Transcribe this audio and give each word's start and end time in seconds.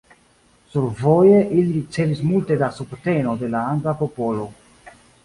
Sur 0.75 0.85
voje 1.01 1.35
ili 1.57 1.75
ricevis 1.75 2.23
multe 2.29 2.57
da 2.63 2.71
subteno 2.79 3.37
de 3.43 3.51
la 3.57 3.63
angla 3.75 3.95
popolo. 4.01 4.49